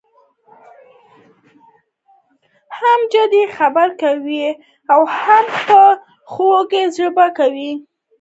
[2.79, 4.45] هم جدي خبره کوي
[4.91, 5.79] او هم یې په
[6.31, 7.71] خوږه ژبه کوي.